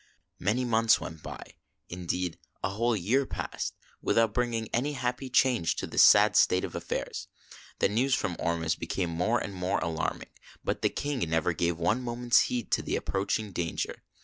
[0.39, 1.57] Many months went by—
[1.89, 6.73] indeed, a whole year passed— without bringing any happy change to this sad state of
[6.73, 7.27] affairs.
[7.77, 10.29] The news from Ormuz became more and more alarming,
[10.63, 14.01] but the King never gave one moment's heed to the approaching danger.